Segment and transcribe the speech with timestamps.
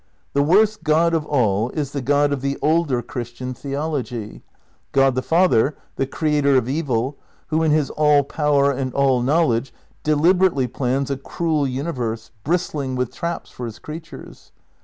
[0.33, 4.41] The worst God of all is the God of the older Christian theology:
[4.93, 7.17] God the Father, the creator of evil,
[7.49, 9.71] who in his all power and all knowledge
[10.03, 14.51] delib erately plans a cruel universe bristling with traps for his creatures.